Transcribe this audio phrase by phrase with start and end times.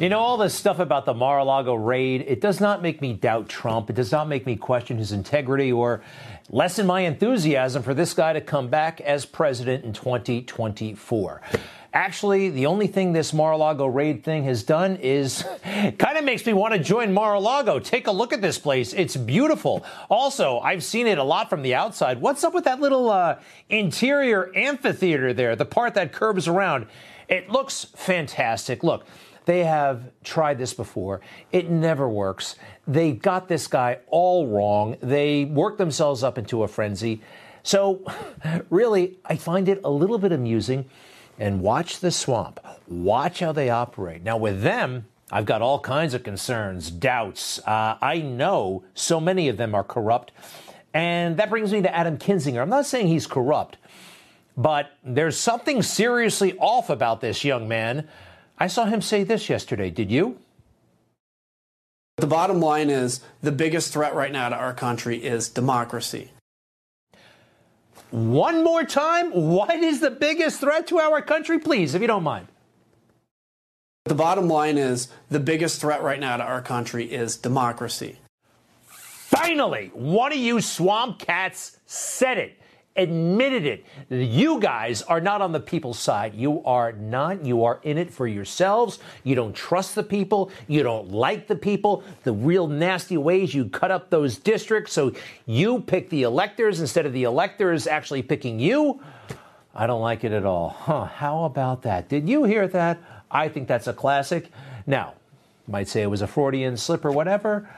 [0.00, 3.02] You know, all this stuff about the Mar a Lago raid, it does not make
[3.02, 3.90] me doubt Trump.
[3.90, 6.02] It does not make me question his integrity or
[6.50, 11.42] lessen my enthusiasm for this guy to come back as president in 2024.
[11.92, 16.52] Actually, the only thing this Mar-a-Lago raid thing has done is kind of makes me
[16.52, 17.80] want to join Mar-a-Lago.
[17.80, 18.92] Take a look at this place.
[18.92, 19.84] It's beautiful.
[20.08, 22.20] Also, I've seen it a lot from the outside.
[22.20, 26.86] What's up with that little uh, interior amphitheater there, the part that curves around?
[27.28, 28.84] It looks fantastic.
[28.84, 29.04] Look,
[29.48, 31.22] they have tried this before.
[31.52, 32.56] It never works.
[32.86, 34.98] They got this guy all wrong.
[35.02, 37.22] They worked themselves up into a frenzy.
[37.62, 38.04] So,
[38.70, 40.84] really, I find it a little bit amusing
[41.38, 42.60] and watch the swamp.
[42.88, 44.22] Watch how they operate.
[44.22, 47.58] Now, with them, I've got all kinds of concerns, doubts.
[47.60, 50.30] Uh, I know so many of them are corrupt.
[50.92, 52.60] And that brings me to Adam Kinzinger.
[52.60, 53.78] I'm not saying he's corrupt,
[54.58, 58.08] but there's something seriously off about this young man.
[58.58, 59.90] I saw him say this yesterday.
[59.90, 60.38] Did you?
[62.16, 66.32] The bottom line is the biggest threat right now to our country is democracy.
[68.10, 71.58] One more time, what is the biggest threat to our country?
[71.58, 72.48] Please, if you don't mind.
[74.04, 78.18] The bottom line is the biggest threat right now to our country is democracy.
[78.86, 82.57] Finally, one of you swamp cats said it
[82.98, 83.86] admitted it.
[84.10, 86.34] You guys are not on the people's side.
[86.34, 87.46] You are not.
[87.46, 88.98] You are in it for yourselves.
[89.24, 90.50] You don't trust the people.
[90.66, 92.02] You don't like the people.
[92.24, 95.12] The real nasty ways you cut up those districts so
[95.46, 99.00] you pick the electors instead of the electors actually picking you.
[99.74, 100.70] I don't like it at all.
[100.70, 102.08] Huh, how about that?
[102.08, 102.98] Did you hear that?
[103.30, 104.50] I think that's a classic.
[104.86, 105.14] Now,
[105.68, 107.68] might say it was a Freudian slip or whatever.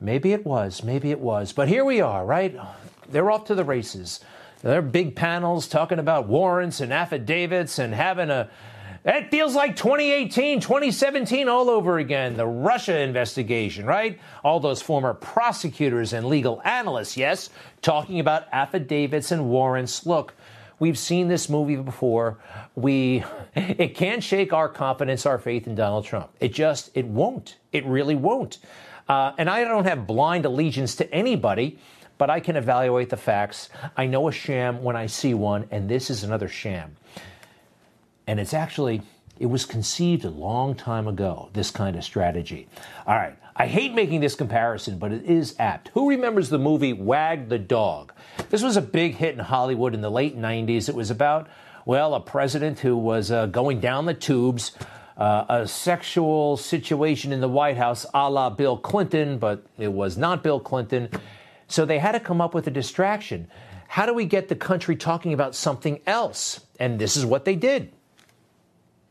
[0.00, 0.82] Maybe it was.
[0.82, 1.52] Maybe it was.
[1.52, 2.58] But here we are, right?
[3.08, 4.20] They're off to the races.
[4.66, 8.50] There are big panels talking about warrants and affidavits and having a.
[9.04, 12.34] It feels like 2018, 2017 all over again.
[12.36, 14.18] The Russia investigation, right?
[14.42, 17.50] All those former prosecutors and legal analysts, yes,
[17.80, 20.04] talking about affidavits and warrants.
[20.04, 20.34] Look,
[20.80, 22.38] we've seen this movie before.
[22.74, 23.22] We,
[23.54, 26.30] it can't shake our confidence, our faith in Donald Trump.
[26.40, 27.58] It just, it won't.
[27.70, 28.58] It really won't.
[29.08, 31.78] Uh, and I don't have blind allegiance to anybody
[32.18, 33.68] but I can evaluate the facts.
[33.96, 36.96] I know a sham when I see one, and this is another sham.
[38.26, 39.02] And it's actually,
[39.38, 42.68] it was conceived a long time ago, this kind of strategy.
[43.06, 45.88] All right, I hate making this comparison, but it is apt.
[45.88, 48.12] Who remembers the movie Wag the Dog?
[48.50, 50.88] This was a big hit in Hollywood in the late 90s.
[50.88, 51.48] It was about,
[51.84, 54.72] well, a president who was uh, going down the tubes.
[55.16, 60.18] Uh, a sexual situation in the White House a la Bill Clinton, but it was
[60.18, 61.08] not Bill Clinton.
[61.68, 63.48] So they had to come up with a distraction.
[63.88, 66.60] How do we get the country talking about something else?
[66.78, 67.92] And this is what they did.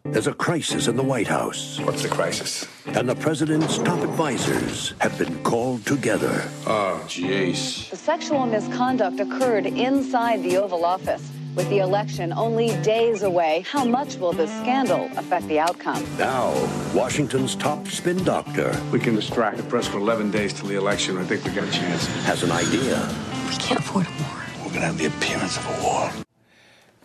[0.03, 1.79] There's a crisis in the White House.
[1.79, 2.67] What's the crisis?
[2.85, 6.47] And the president's top advisors have been called together.
[6.67, 7.89] Oh, jeez.
[7.89, 11.27] The sexual misconduct occurred inside the Oval Office.
[11.55, 16.05] With the election only days away, how much will this scandal affect the outcome?
[16.17, 16.51] Now,
[16.93, 18.77] Washington's top spin doctor.
[18.91, 21.17] We can distract the press for 11 days till the election.
[21.17, 22.07] I think we got a chance.
[22.25, 23.09] Has an idea.
[23.49, 24.43] We can't afford a war.
[24.57, 26.11] We're going to have the appearance of a war.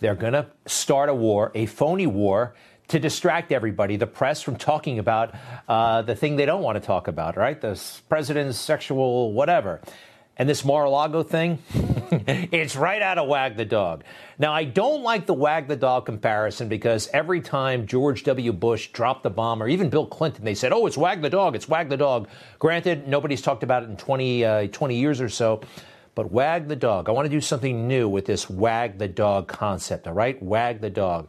[0.00, 2.56] They're going to start a war, a phony war,
[2.88, 5.32] to distract everybody, the press, from talking about
[5.68, 7.60] uh, the thing they don't want to talk about, right?
[7.60, 9.80] The president's sexual whatever.
[10.36, 14.04] And this Mar-a-Lago thing, it's right out of Wag the Dog.
[14.38, 18.52] Now, I don't like the Wag the Dog comparison because every time George W.
[18.52, 21.54] Bush dropped the bomb, or even Bill Clinton, they said, oh, it's Wag the Dog,
[21.54, 22.28] it's Wag the Dog.
[22.58, 25.60] Granted, nobody's talked about it in 20, uh, 20 years or so,
[26.14, 27.10] but Wag the Dog.
[27.10, 30.42] I want to do something new with this Wag the Dog concept, all right?
[30.42, 31.28] Wag the Dog.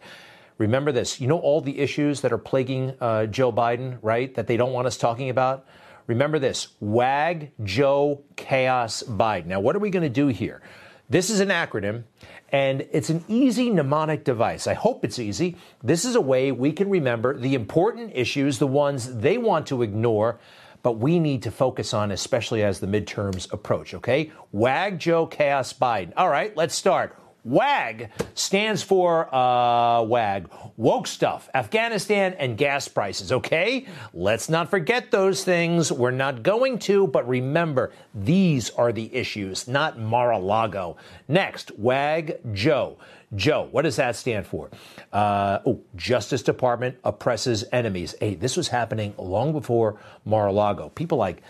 [0.58, 1.20] Remember this.
[1.20, 4.34] You know all the issues that are plaguing uh, Joe Biden, right?
[4.36, 5.66] That they don't want us talking about?
[6.12, 9.46] Remember this WAG Joe Chaos Biden.
[9.46, 10.62] Now, what are we going to do here?
[11.10, 12.04] This is an acronym,
[12.50, 14.68] and it's an easy mnemonic device.
[14.68, 15.56] I hope it's easy.
[15.82, 19.84] This is a way we can remember the important issues, the ones they want to
[19.84, 20.38] ignore,
[20.84, 24.34] but we need to focus on, especially as the midterms approach, okay?
[24.52, 26.12] WAG Joe Chaos Biden.
[26.18, 27.18] All right, let's start.
[27.44, 33.88] WAG stands for uh, WAG, woke stuff, Afghanistan and gas prices, okay?
[34.14, 35.92] Let's not forget those things.
[35.92, 40.98] We're not going to, but remember, these are the issues, not Mar a Lago.
[41.28, 42.98] Next, WAG Joe.
[43.34, 44.70] Joe, what does that stand for?
[45.14, 48.14] Uh, oh, Justice Department oppresses enemies.
[48.20, 50.90] Hey, this was happening long before Mar a Lago.
[50.90, 51.42] People like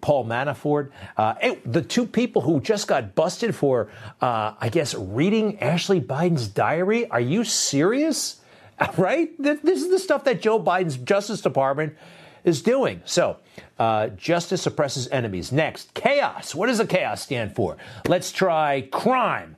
[0.00, 0.90] Paul Manafort.
[1.16, 1.34] Uh,
[1.64, 3.90] the two people who just got busted for,
[4.20, 7.08] uh, I guess, reading Ashley Biden's diary.
[7.10, 8.40] Are you serious?
[8.96, 9.30] Right?
[9.42, 11.96] This is the stuff that Joe Biden's Justice Department
[12.44, 13.02] is doing.
[13.04, 13.38] So,
[13.78, 15.52] uh, justice suppresses enemies.
[15.52, 16.54] Next, chaos.
[16.54, 17.76] What does the chaos stand for?
[18.06, 19.56] Let's try crime.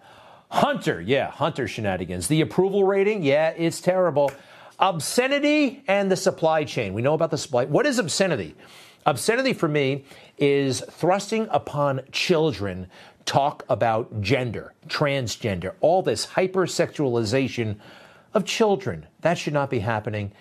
[0.50, 2.28] Hunter, yeah, Hunter shenanigans.
[2.28, 4.32] The approval rating, yeah, it's terrible.
[4.78, 6.92] Obscenity and the supply chain.
[6.92, 7.66] We know about the supply.
[7.66, 8.56] What is obscenity?
[9.06, 10.04] Obscenity for me
[10.36, 12.86] is thrusting upon children
[13.24, 17.76] talk about gender, transgender, all this hypersexualization
[18.34, 19.06] of children.
[19.20, 20.32] That should not be happening.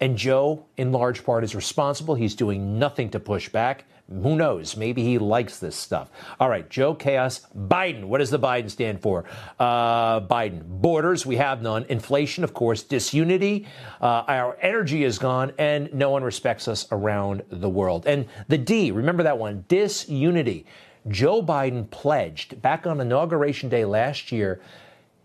[0.00, 2.14] And Joe, in large part, is responsible.
[2.14, 3.84] He's doing nothing to push back.
[4.10, 4.74] Who knows?
[4.76, 6.08] Maybe he likes this stuff.
[6.40, 7.46] All right, Joe Chaos.
[7.54, 8.04] Biden.
[8.04, 9.24] What does the Biden stand for?
[9.58, 10.62] Uh, Biden.
[10.64, 11.84] Borders, we have none.
[11.90, 12.82] Inflation, of course.
[12.82, 13.66] Disunity.
[14.00, 18.06] Uh, our energy is gone, and no one respects us around the world.
[18.06, 19.66] And the D, remember that one.
[19.68, 20.64] Disunity.
[21.08, 24.60] Joe Biden pledged back on Inauguration Day last year,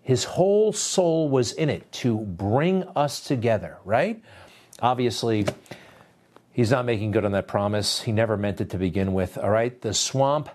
[0.01, 4.21] his whole soul was in it to bring us together, right?
[4.81, 5.45] Obviously,
[6.53, 8.01] he's not making good on that promise.
[8.01, 9.38] He never meant it to begin with.
[9.38, 10.50] All right, the swamp,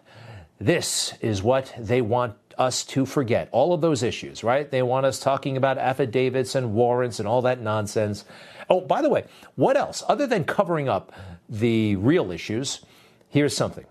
[0.58, 3.48] this is what they want us to forget.
[3.52, 4.68] All of those issues, right?
[4.68, 8.24] They want us talking about affidavits and warrants and all that nonsense.
[8.70, 9.24] Oh, by the way,
[9.54, 10.02] what else?
[10.08, 11.12] Other than covering up
[11.48, 12.84] the real issues,
[13.28, 13.86] here's something.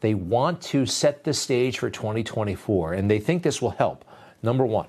[0.00, 4.04] They want to set the stage for 2024, and they think this will help.
[4.42, 4.86] Number one,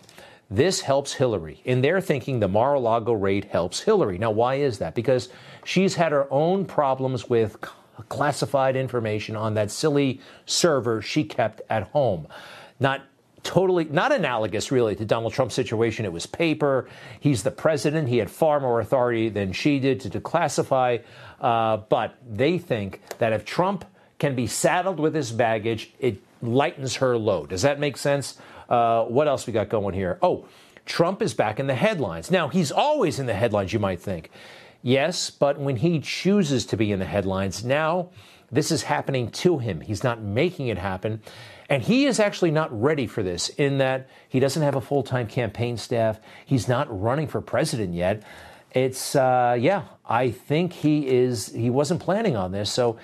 [0.50, 1.62] this helps Hillary.
[1.66, 4.18] In their thinking, the Mar a Lago raid helps Hillary.
[4.18, 4.96] Now, why is that?
[4.96, 5.30] Because
[5.66, 7.58] she's had her own problems with
[8.10, 12.28] classified information on that silly server she kept at home.
[12.80, 13.02] Not
[13.44, 16.06] totally not analogous really to Donald Trump's situation.
[16.06, 16.88] It was paper.
[17.20, 18.08] He's the president.
[18.10, 21.02] He had far more authority than she did to declassify.
[21.40, 23.86] Uh, but they think that if Trump
[24.20, 27.50] can be saddled with this baggage, it lightens her load.
[27.50, 28.38] Does that make sense?
[28.70, 30.18] Uh, what else we got going here?
[30.22, 30.48] Oh,
[30.86, 32.32] Trump is back in the headlines.
[32.32, 34.30] Now, he's always in the headlines, you might think.
[34.82, 38.10] Yes, but when he chooses to be in the headlines, now
[38.52, 39.82] this is happening to him.
[39.82, 41.22] He's not making it happen.
[41.70, 45.04] And he is actually not ready for this in that he doesn't have a full
[45.04, 46.20] time campaign staff.
[46.46, 48.24] He's not running for president yet.
[48.72, 52.72] It's, uh, yeah, I think he is, he wasn't planning on this.
[52.72, 52.98] So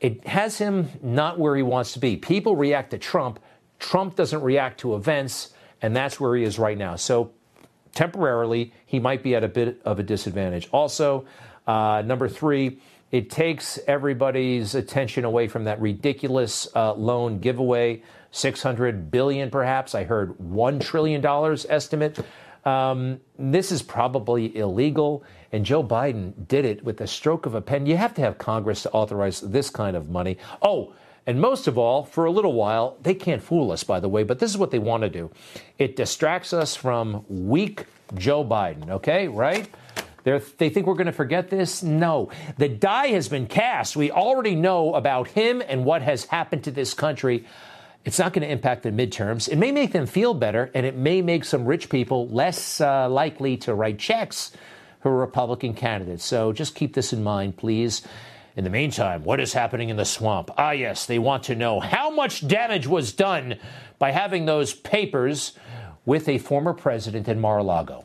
[0.00, 2.16] it has him not where he wants to be.
[2.16, 3.40] People react to Trump
[3.78, 6.96] Trump doesn't react to events, and that's where he is right now.
[6.96, 7.32] So
[7.92, 10.68] temporarily, he might be at a bit of a disadvantage.
[10.72, 11.26] Also,
[11.66, 12.80] uh, number three,
[13.10, 19.94] it takes everybody's attention away from that ridiculous uh, loan giveaway, 600 billion perhaps.
[19.94, 22.18] I heard one trillion dollars estimate.
[22.64, 25.22] Um, this is probably illegal,
[25.52, 27.86] and Joe Biden did it with the stroke of a pen.
[27.86, 30.38] You have to have Congress to authorize this kind of money.
[30.62, 30.94] Oh,
[31.26, 34.24] and most of all, for a little while, they can't fool us, by the way,
[34.24, 35.30] but this is what they want to do
[35.78, 37.84] it distracts us from weak
[38.14, 39.28] Joe Biden, okay?
[39.28, 39.68] Right?
[40.24, 41.82] They're, they think we're going to forget this?
[41.82, 42.30] No.
[42.56, 43.94] The die has been cast.
[43.94, 47.46] We already know about him and what has happened to this country.
[48.04, 49.48] It's not going to impact the midterms.
[49.48, 53.08] It may make them feel better, and it may make some rich people less uh,
[53.08, 54.52] likely to write checks
[55.00, 56.24] for Republican candidates.
[56.24, 58.02] So just keep this in mind, please.
[58.56, 60.50] In the meantime, what is happening in the swamp?
[60.56, 63.56] Ah, yes, they want to know how much damage was done
[63.98, 65.52] by having those papers
[66.06, 68.04] with a former president in Mar a Lago.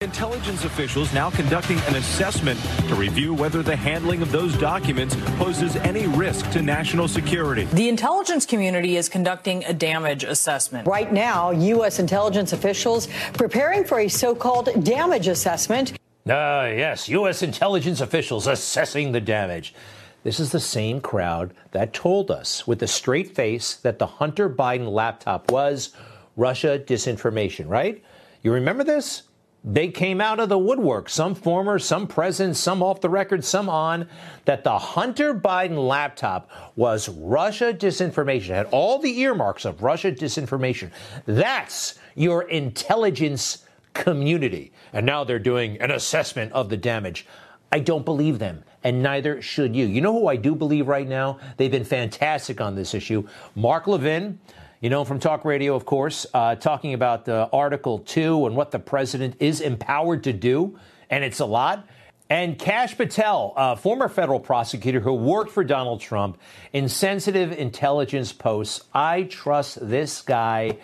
[0.00, 5.76] Intelligence officials now conducting an assessment to review whether the handling of those documents poses
[5.76, 7.64] any risk to national security.
[7.64, 10.88] The intelligence community is conducting a damage assessment.
[10.88, 11.98] Right now, U.S.
[11.98, 15.92] intelligence officials preparing for a so called damage assessment.
[16.28, 17.42] Ah, yes, U.S.
[17.42, 19.74] intelligence officials assessing the damage.
[20.22, 24.50] This is the same crowd that told us with a straight face that the Hunter
[24.50, 25.94] Biden laptop was
[26.36, 28.04] Russia disinformation, right?
[28.42, 29.22] You remember this?
[29.64, 33.70] They came out of the woodwork, some former, some present, some off the record, some
[33.70, 34.06] on,
[34.44, 40.90] that the Hunter Biden laptop was Russia disinformation, had all the earmarks of Russia disinformation.
[41.24, 44.72] That's your intelligence community.
[44.92, 47.26] And now they're doing an assessment of the damage.
[47.72, 49.86] I don't believe them, and neither should you.
[49.86, 51.38] You know who I do believe right now?
[51.56, 53.28] They've been fantastic on this issue.
[53.54, 54.40] Mark Levin,
[54.80, 58.72] you know from Talk Radio, of course, uh, talking about uh, Article 2 and what
[58.72, 60.78] the president is empowered to do,
[61.10, 61.86] and it's a lot.
[62.28, 66.38] And Kash Patel, a former federal prosecutor who worked for Donald Trump
[66.72, 68.84] in sensitive intelligence posts.
[68.94, 70.78] I trust this guy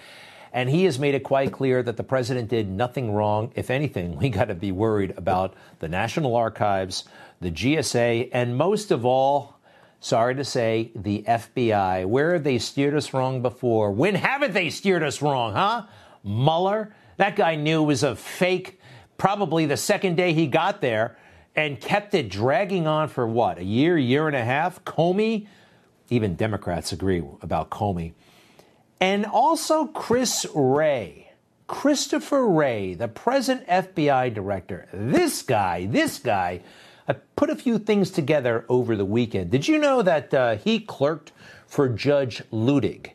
[0.56, 3.52] and he has made it quite clear that the president did nothing wrong.
[3.54, 7.04] If anything, we got to be worried about the National Archives,
[7.42, 9.58] the GSA, and most of all,
[10.00, 12.06] sorry to say, the FBI.
[12.06, 13.92] Where have they steered us wrong before?
[13.92, 15.82] When haven't they steered us wrong, huh?
[16.24, 16.94] Mueller?
[17.18, 18.80] That guy knew it was a fake,
[19.18, 21.18] probably the second day he got there.
[21.54, 24.82] and kept it dragging on for what, a year, year and a half?
[24.84, 25.48] Comey,
[26.08, 28.12] even Democrats agree about Comey.
[29.00, 31.32] And also Chris Wray.
[31.66, 34.88] Christopher Wray, the present FBI director.
[34.92, 36.60] This guy, this guy,
[37.08, 39.50] I put a few things together over the weekend.
[39.50, 41.32] Did you know that uh, he clerked
[41.66, 43.10] for Judge Luttig?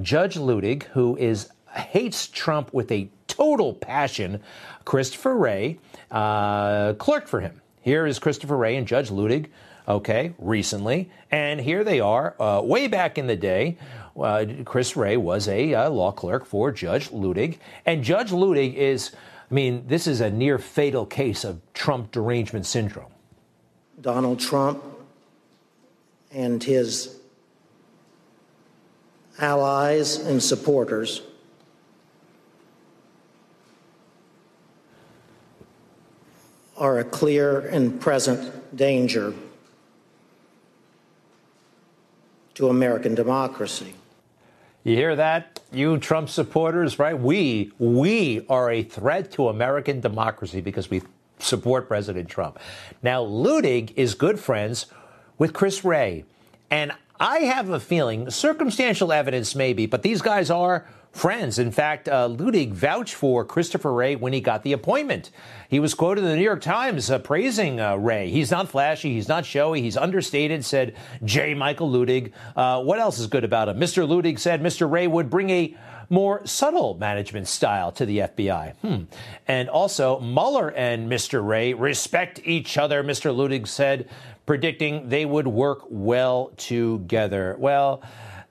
[0.00, 4.42] Judge Luttig, who is hates Trump with a total passion,
[4.84, 5.78] Christopher Wray
[6.10, 7.60] uh, clerked for him.
[7.82, 9.46] Here is Christopher Wray and Judge Luttig,
[9.86, 11.10] okay, recently.
[11.30, 13.78] And here they are, uh, way back in the day.
[14.18, 17.58] Uh, Chris Wray was a uh, law clerk for Judge Luttig.
[17.84, 19.10] And Judge Luttig is,
[19.50, 23.10] I mean, this is a near fatal case of Trump derangement syndrome.
[24.00, 24.82] Donald Trump
[26.32, 27.16] and his
[29.38, 31.22] allies and supporters
[36.76, 39.32] are a clear and present danger
[42.54, 43.94] to American democracy.
[44.86, 47.18] You hear that, you Trump supporters, right?
[47.18, 51.02] We, we are a threat to American democracy because we
[51.40, 52.60] support President Trump.
[53.02, 54.86] Now, Luttig is good friends
[55.38, 56.24] with Chris Wray.
[56.70, 60.86] And I have a feeling, circumstantial evidence maybe, but these guys are
[61.16, 61.58] friends.
[61.58, 65.30] In fact, uh, Luttig vouched for Christopher Wray when he got the appointment.
[65.68, 68.30] He was quoted in the New York Times uh, praising uh, Wray.
[68.30, 70.94] He's not flashy, he's not showy, he's understated, said
[71.24, 71.54] J.
[71.54, 72.32] Michael Luttig.
[72.54, 73.78] Uh, what else is good about him?
[73.78, 74.06] Mr.
[74.06, 74.90] Luttig said Mr.
[74.90, 75.76] Wray would bring a
[76.08, 78.76] more subtle management style to the FBI.
[78.76, 79.04] Hmm.
[79.48, 81.44] And also, Mueller and Mr.
[81.44, 83.34] Wray respect each other, Mr.
[83.34, 84.08] Luttig said,
[84.44, 87.56] predicting they would work well together.
[87.58, 88.02] Well,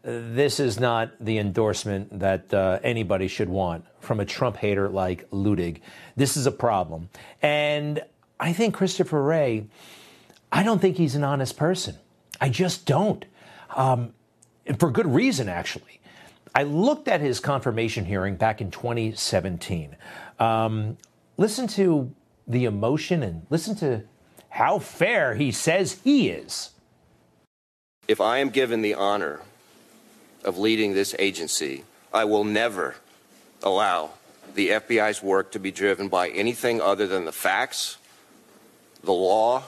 [0.05, 5.27] this is not the endorsement that uh, anybody should want from a Trump hater like
[5.31, 5.81] Luttig.
[6.15, 7.09] This is a problem.
[7.41, 8.03] And
[8.39, 9.65] I think Christopher Wray,
[10.51, 11.95] I don't think he's an honest person.
[12.39, 13.25] I just don't.
[13.75, 14.13] Um,
[14.77, 15.99] for good reason, actually.
[16.53, 19.97] I looked at his confirmation hearing back in 2017.
[20.37, 20.97] Um,
[21.37, 22.13] listen to
[22.47, 24.03] the emotion and listen to
[24.49, 26.69] how fair he says he is.
[28.07, 29.41] If I am given the honor
[30.45, 31.83] of leading this agency,
[32.13, 32.95] I will never
[33.61, 34.11] allow
[34.53, 37.97] the FBI's work to be driven by anything other than the facts,
[39.03, 39.63] the law,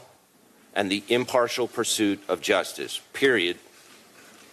[0.74, 3.02] and the impartial pursuit of justice.
[3.12, 3.58] Period.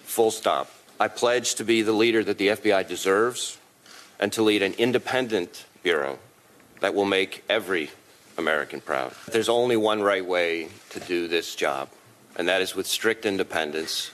[0.04, 0.71] Full stop.
[0.99, 3.59] I pledge to be the leader that the FBI deserves
[4.19, 6.19] and to lead an independent bureau
[6.81, 7.90] that will make every
[8.38, 9.12] American proud.
[9.31, 11.90] There's only one right way to do this job,
[12.37, 14.11] and that is with strict independence,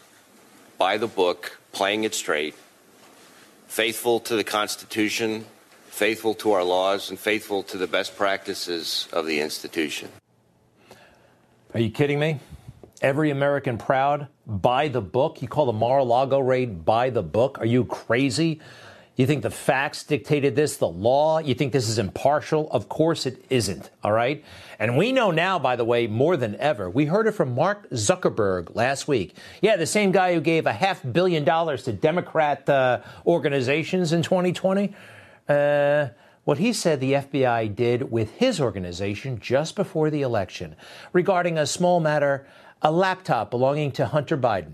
[0.78, 2.54] by the book, playing it straight,
[3.68, 5.46] faithful to the Constitution,
[5.88, 10.08] faithful to our laws, and faithful to the best practices of the institution.
[11.74, 12.40] Are you kidding me?
[13.00, 15.40] Every American proud by the book.
[15.40, 17.58] You call the Mar-a-Lago raid by the book?
[17.58, 18.60] Are you crazy?
[19.20, 21.40] You think the facts dictated this, the law?
[21.40, 22.70] You think this is impartial?
[22.70, 24.42] Of course it isn't, all right?
[24.78, 26.88] And we know now, by the way, more than ever.
[26.88, 29.36] We heard it from Mark Zuckerberg last week.
[29.60, 34.22] Yeah, the same guy who gave a half billion dollars to Democrat uh, organizations in
[34.22, 34.94] 2020.
[35.46, 36.06] Uh,
[36.44, 40.76] what he said the FBI did with his organization just before the election
[41.12, 42.46] regarding a small matter,
[42.80, 44.72] a laptop belonging to Hunter Biden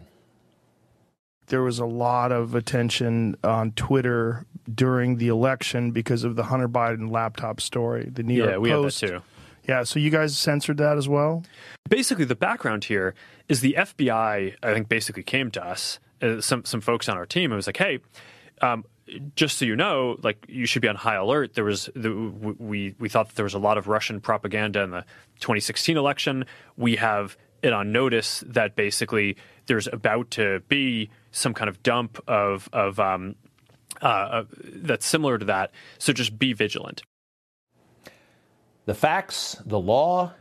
[1.47, 6.69] there was a lot of attention on Twitter during the election because of the Hunter
[6.69, 8.09] Biden laptop story.
[8.13, 9.01] The New York yeah, we Post.
[9.01, 9.23] had that too.
[9.69, 11.45] Yeah, so you guys censored that as well.
[11.89, 13.15] Basically, the background here
[13.49, 14.57] is the FBI.
[14.63, 17.53] I think basically came to us, uh, some some folks on our team.
[17.53, 18.01] It was like, hey.
[18.63, 18.85] Um,
[19.37, 21.55] just so you know, like you should be on high alert.
[21.55, 24.91] There was the, we we thought that there was a lot of Russian propaganda in
[24.91, 25.03] the
[25.39, 26.45] 2016 election.
[26.77, 29.37] We have it on notice that basically
[29.67, 33.35] there's about to be some kind of dump of of um,
[34.03, 35.71] uh, uh, that's similar to that.
[35.99, 37.03] So just be vigilant.
[38.87, 40.33] The facts, the law,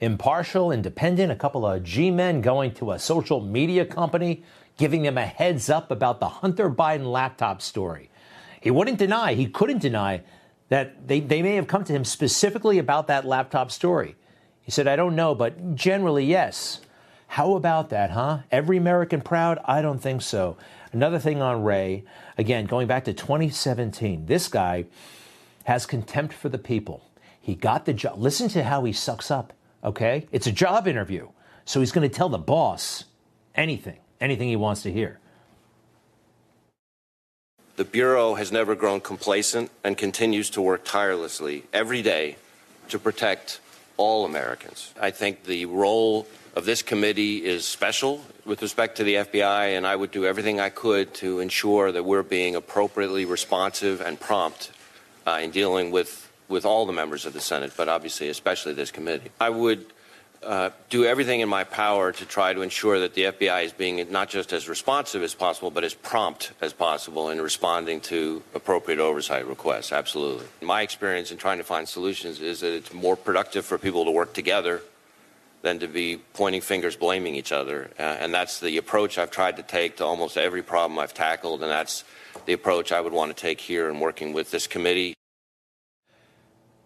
[0.00, 1.30] impartial, independent.
[1.30, 4.42] A couple of G men going to a social media company,
[4.76, 8.10] giving them a heads up about the Hunter Biden laptop story.
[8.60, 10.22] He wouldn't deny, he couldn't deny
[10.68, 14.16] that they, they may have come to him specifically about that laptop story.
[14.62, 16.80] He said, I don't know, but generally, yes.
[17.32, 18.40] How about that, huh?
[18.50, 19.58] Every American proud?
[19.64, 20.58] I don't think so.
[20.92, 22.04] Another thing on Wray,
[22.36, 24.84] again, going back to 2017, this guy
[25.64, 27.08] has contempt for the people.
[27.40, 28.18] He got the job.
[28.18, 30.28] Listen to how he sucks up, okay?
[30.30, 31.30] It's a job interview.
[31.64, 33.04] So he's going to tell the boss
[33.54, 35.18] anything, anything he wants to hear.
[37.76, 42.36] The Bureau has never grown complacent and continues to work tirelessly every day
[42.90, 43.62] to protect
[43.96, 44.92] all Americans.
[45.00, 49.86] I think the role of this committee is special with respect to the FBI, and
[49.86, 54.72] I would do everything I could to ensure that we're being appropriately responsive and prompt
[55.26, 58.90] uh, in dealing with, with all the members of the Senate, but obviously especially this
[58.90, 59.30] committee.
[59.40, 59.86] I would
[60.42, 64.04] uh, do everything in my power to try to ensure that the FBI is being
[64.10, 68.98] not just as responsive as possible, but as prompt as possible in responding to appropriate
[68.98, 69.92] oversight requests.
[69.92, 70.46] Absolutely.
[70.60, 74.10] My experience in trying to find solutions is that it's more productive for people to
[74.10, 74.82] work together
[75.62, 77.90] than to be pointing fingers, blaming each other.
[77.98, 81.62] Uh, and that's the approach I've tried to take to almost every problem I've tackled,
[81.62, 82.04] and that's
[82.46, 85.14] the approach I would want to take here in working with this committee.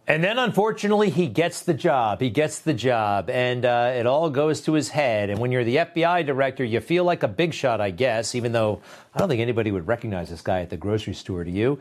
[0.08, 2.20] And then, unfortunately, he gets the job.
[2.20, 5.30] He gets the job, and uh, it all goes to his head.
[5.30, 8.52] And when you're the FBI director, you feel like a big shot, I guess, even
[8.52, 8.82] though
[9.14, 11.80] I don't think anybody would recognize this guy at the grocery store to you.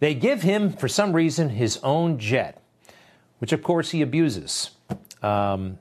[0.00, 2.62] They give him, for some reason, his own jet,
[3.38, 4.70] which, of course, he abuses.
[5.22, 5.78] Um,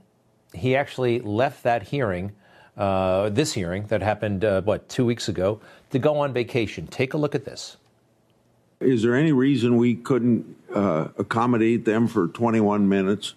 [0.58, 2.34] he actually left that hearing,
[2.78, 5.60] uh, this hearing that happened, uh, what, two weeks ago,
[5.92, 6.88] to go on vacation.
[6.88, 7.78] Take a look at this.
[8.80, 13.34] Is there any reason we couldn't uh, accommodate them for 21 minutes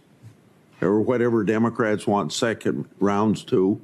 [0.83, 3.81] or whatever Democrats want second rounds to?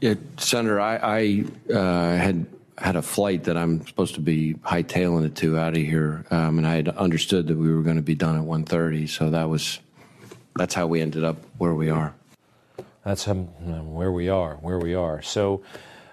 [0.00, 5.26] Yeah, Senator, I, I uh, had had a flight that I'm supposed to be hightailing
[5.26, 8.02] it to out of here, um, and I had understood that we were going to
[8.02, 9.80] be done at 1:30, so that was
[10.58, 12.14] that's how we ended up where we are.
[13.04, 13.46] That's um,
[13.94, 15.22] where we are, where we are.
[15.22, 15.62] So,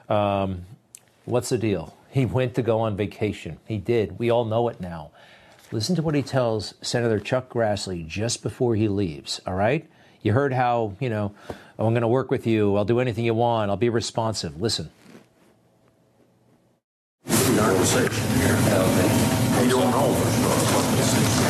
[0.08, 0.66] um,
[1.26, 1.98] what's the deal?
[2.12, 3.58] He went to go on vacation.
[3.68, 4.18] He did.
[4.18, 5.12] We all know it now.
[5.72, 9.86] Listen to what he tells Senator Chuck Grassley just before he leaves, all right?
[10.22, 11.34] You heard how, you know,
[11.78, 12.76] oh, I'm going to work with you.
[12.78, 13.70] I'll do anything you want.
[13.70, 14.62] I'll be responsive.
[14.62, 14.90] Listen.
[17.28, 18.56] Conversation here.
[19.66, 21.45] You don't know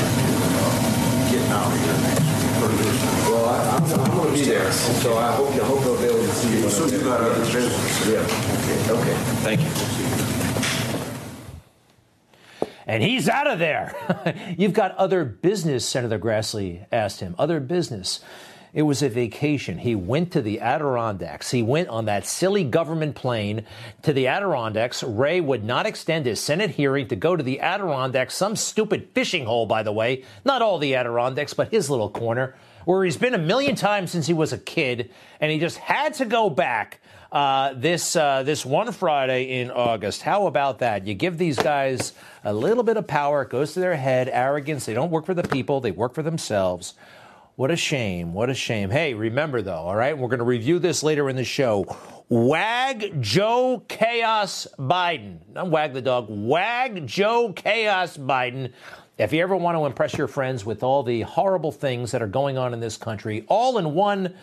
[3.96, 6.06] Well, I, I'm, I'm going to be there, so I hope, I hope they'll be
[6.06, 6.70] able to see you.
[6.70, 8.08] So you got other business?
[8.08, 8.20] Yeah.
[8.22, 8.92] Okay.
[8.92, 9.16] Okay.
[9.44, 9.70] Thank you.
[12.88, 13.96] And he's out of there.
[14.58, 17.36] You've got other business, Senator Grassley asked him.
[17.40, 18.20] Other business.
[18.74, 19.78] It was a vacation.
[19.78, 21.52] He went to the Adirondacks.
[21.52, 23.66] He went on that silly government plane
[24.02, 25.02] to the Adirondacks.
[25.02, 29.46] Wray would not extend his Senate hearing to go to the Adirondacks, some stupid fishing
[29.46, 30.26] hole, by the way.
[30.44, 34.28] Not all the Adirondacks, but his little corner, where he's been a million times since
[34.28, 38.66] he was a kid, and he just had to go back uh, this uh, this
[38.66, 40.22] one Friday in August.
[40.22, 41.06] How about that?
[41.06, 43.42] You give these guys a little bit of power.
[43.42, 44.30] It goes to their head.
[44.32, 44.86] Arrogance.
[44.86, 45.82] They don't work for the people.
[45.82, 46.94] They work for themselves.
[47.56, 48.34] What a shame.
[48.34, 48.90] What a shame.
[48.90, 50.18] Hey, remember though, all right?
[50.18, 51.86] We're going to review this later in the show.
[52.28, 55.38] Wag Joe Chaos Biden.
[55.54, 56.28] Not wag the dog.
[56.30, 58.74] Wag Joe Chaos Biden.
[59.18, 62.28] If you ever want to impress your friends with all the horrible things that are
[62.28, 64.36] going on in this country, all in one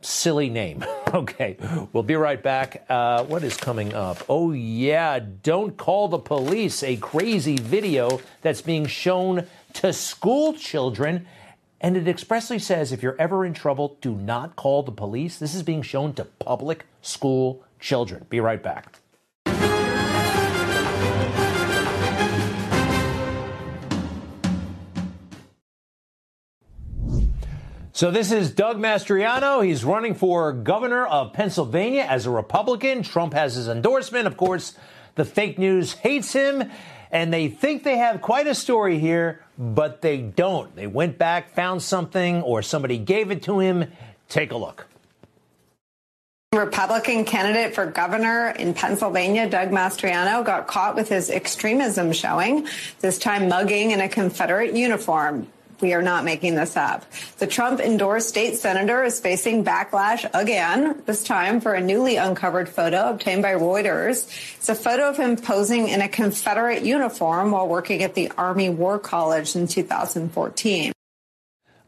[0.00, 0.82] silly name.
[1.14, 1.58] okay,
[1.92, 2.86] we'll be right back.
[2.88, 4.24] Uh, what is coming up?
[4.30, 6.82] Oh, yeah, don't call the police.
[6.82, 11.26] A crazy video that's being shown to school children.
[11.78, 15.38] And it expressly says if you're ever in trouble, do not call the police.
[15.38, 18.24] This is being shown to public school children.
[18.30, 19.01] Be right back.
[28.02, 29.64] So this is Doug Mastriano.
[29.64, 33.04] He's running for governor of Pennsylvania as a Republican.
[33.04, 34.26] Trump has his endorsement.
[34.26, 34.74] Of course,
[35.14, 36.68] the fake news hates him
[37.12, 40.74] and they think they have quite a story here, but they don't.
[40.74, 43.92] They went back, found something, or somebody gave it to him.
[44.28, 44.88] Take a look.
[46.52, 52.66] Republican candidate for governor in Pennsylvania, Doug Mastriano, got caught with his extremism showing,
[52.98, 55.46] this time mugging in a Confederate uniform.
[55.82, 57.04] We are not making this up.
[57.38, 62.68] The Trump endorsed state senator is facing backlash again, this time for a newly uncovered
[62.68, 64.28] photo obtained by Reuters.
[64.56, 68.70] It's a photo of him posing in a Confederate uniform while working at the Army
[68.70, 70.92] War College in 2014.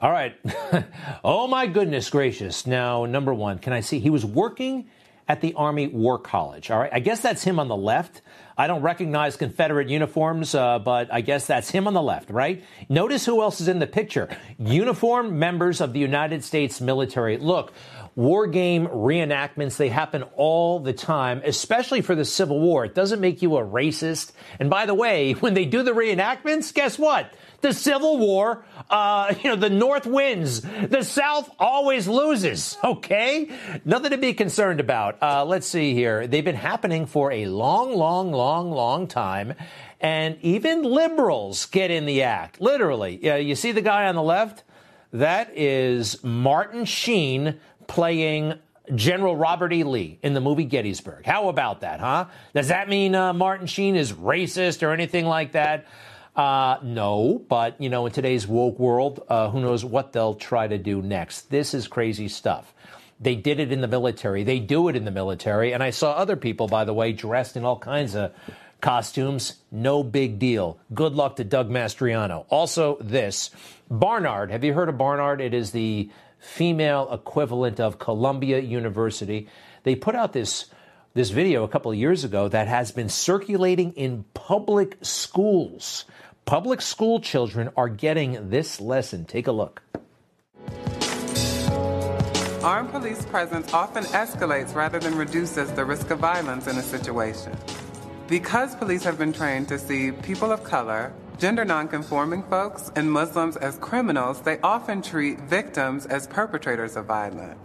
[0.01, 0.37] All right.
[1.25, 2.67] oh, my goodness gracious.
[2.67, 4.01] Now, number one, can I see?
[4.01, 4.89] He was working
[5.29, 6.71] at the Army War College.
[6.73, 6.91] All right.
[6.93, 8.23] I guess that's him on the left.
[8.57, 12.63] I don't recognize Confederate uniforms, uh, but I guess that's him on the left, right?
[12.89, 14.29] Notice who else is in the picture.
[14.59, 17.37] Uniformed members of the United States military.
[17.37, 17.73] Look,
[18.15, 22.85] war game reenactments, they happen all the time, especially for the Civil War.
[22.85, 24.33] It doesn't make you a racist.
[24.61, 27.33] And by the way, when they do the reenactments, guess what?
[27.65, 30.61] The Civil War, uh, you know, the North wins.
[30.61, 33.51] The South always loses, okay?
[33.87, 35.21] Nothing to be concerned about.
[35.23, 36.27] Uh, let's see here.
[36.27, 39.55] They've been happening for a long, long, long, long time.
[39.99, 43.41] And even liberals get in the act, literally.
[43.41, 44.63] You see the guy on the left?
[45.15, 48.59] That is Martin Sheen playing
[48.95, 49.85] General Robert E.
[49.85, 51.25] Lee in the movie Gettysburg.
[51.25, 52.27] How about that, huh?
[52.55, 55.87] Does that mean uh, Martin Sheen is racist or anything like that?
[56.35, 60.67] Uh, no, but you know, in today's woke world, uh, who knows what they'll try
[60.67, 61.51] to do next?
[61.51, 62.75] This is crazy stuff.
[63.21, 64.43] They did it in the military.
[64.43, 65.73] They do it in the military.
[65.73, 68.33] And I saw other people, by the way, dressed in all kinds of
[68.81, 69.55] costumes.
[69.71, 70.79] No big deal.
[70.93, 72.45] Good luck to Doug Mastriano.
[72.49, 73.51] Also, this
[73.89, 74.51] Barnard.
[74.51, 75.41] Have you heard of Barnard?
[75.41, 79.49] It is the female equivalent of Columbia University.
[79.85, 80.67] They put out this
[81.15, 86.05] this video a couple of years ago that has been circulating in public schools.
[86.45, 89.25] Public school children are getting this lesson.
[89.25, 89.83] Take a look.
[92.63, 97.57] Armed police presence often escalates rather than reduces the risk of violence in a situation.
[98.29, 103.57] Because police have been trained to see people of color, gender nonconforming folks, and Muslims
[103.57, 107.59] as criminals, they often treat victims as perpetrators of violence.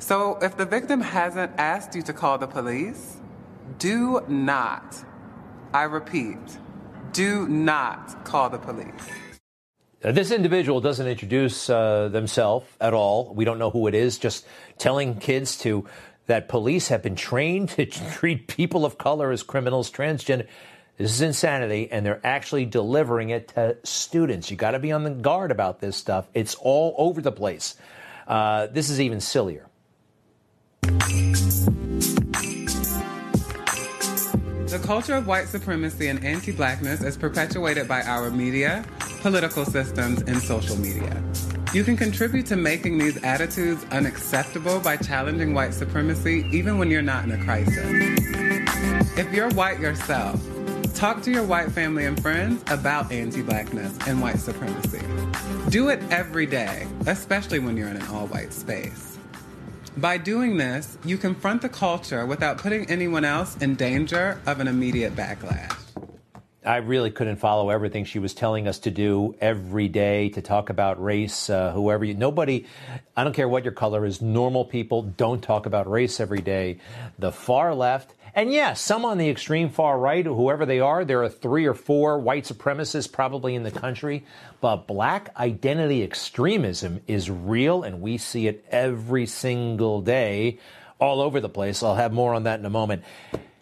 [0.00, 3.18] So if the victim hasn't asked you to call the police,
[3.78, 5.04] do not,
[5.72, 6.58] I repeat,
[7.14, 8.92] do not call the police.
[10.04, 13.34] Uh, This individual doesn't introduce uh, themselves at all.
[13.34, 14.18] We don't know who it is.
[14.18, 14.46] Just
[14.78, 15.86] telling kids to
[16.26, 17.86] that police have been trained to
[18.18, 20.46] treat people of color as criminals, transgender.
[20.98, 24.50] This is insanity, and they're actually delivering it to students.
[24.50, 26.28] You got to be on the guard about this stuff.
[26.34, 27.76] It's all over the place.
[28.28, 29.66] Uh, this is even sillier.
[34.74, 38.84] The culture of white supremacy and anti blackness is perpetuated by our media,
[39.20, 41.22] political systems, and social media.
[41.72, 47.02] You can contribute to making these attitudes unacceptable by challenging white supremacy even when you're
[47.02, 47.78] not in a crisis.
[49.16, 50.42] If you're white yourself,
[50.92, 55.02] talk to your white family and friends about anti blackness and white supremacy.
[55.70, 59.13] Do it every day, especially when you're in an all white space.
[59.96, 64.66] By doing this, you confront the culture without putting anyone else in danger of an
[64.66, 65.72] immediate backlash.
[66.64, 70.68] I really couldn't follow everything she was telling us to do every day to talk
[70.68, 71.48] about race.
[71.48, 72.64] Uh, whoever you, nobody,
[73.16, 74.20] I don't care what your color is.
[74.20, 76.78] Normal people don't talk about race every day.
[77.18, 81.22] The far left, and yes, some on the extreme far right, whoever they are, there
[81.22, 84.24] are three or four white supremacists probably in the country.
[84.60, 90.58] But black identity extremism is real, and we see it every single day
[90.98, 91.82] all over the place.
[91.82, 93.04] I'll have more on that in a moment.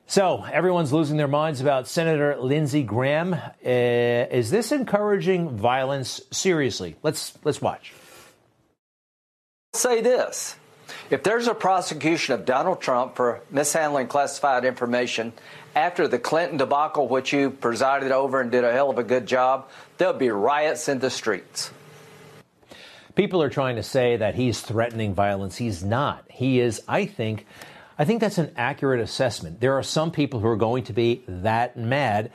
[0.06, 3.32] So everyone's losing their minds about Senator Lindsey Graham.
[3.32, 6.20] Uh, is this encouraging violence?
[6.30, 7.92] Seriously, let's let's watch.
[9.74, 10.56] Say this.
[11.10, 15.32] If there's a prosecution of Donald Trump for mishandling classified information
[15.74, 19.26] after the Clinton debacle, which you presided over and did a hell of a good
[19.26, 19.68] job,
[19.98, 21.70] there'll be riots in the streets.
[23.14, 25.56] People are trying to say that he's threatening violence.
[25.56, 26.24] He's not.
[26.30, 27.46] He is, I think,
[27.98, 29.60] I think that's an accurate assessment.
[29.60, 32.32] There are some people who are going to be that mad.